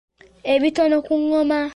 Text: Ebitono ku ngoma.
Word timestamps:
Ebitono 0.53 0.97
ku 1.07 1.13
ngoma. 1.23 1.61